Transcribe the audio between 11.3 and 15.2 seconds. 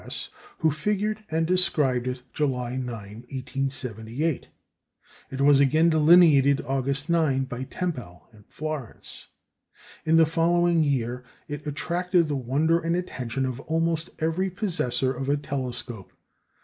it attracted the wonder and attention of almost every possessor